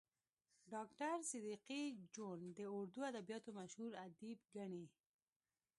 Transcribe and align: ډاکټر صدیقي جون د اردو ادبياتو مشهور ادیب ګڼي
ډاکټر 0.73 1.15
صدیقي 1.31 1.81
جون 2.13 2.39
د 2.57 2.59
اردو 2.75 2.99
ادبياتو 3.09 3.49
مشهور 3.59 3.91
ادیب 4.07 4.39
ګڼي 4.55 4.85